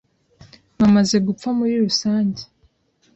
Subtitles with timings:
[0.79, 2.41] bamaze gupfa muri rusange